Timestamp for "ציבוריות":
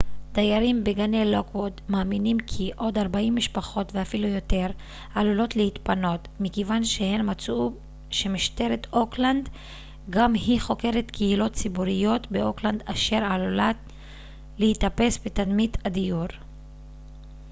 11.53-12.31